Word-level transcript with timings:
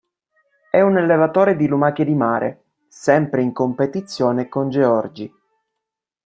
È 0.71 0.81
un 0.81 0.97
allevatore 0.97 1.55
di 1.55 1.67
lumache 1.67 2.03
di 2.03 2.15
mare, 2.15 2.63
sempre 2.87 3.43
in 3.43 3.53
competizione 3.53 4.49
con 4.49 4.67
Georgie. 4.71 5.31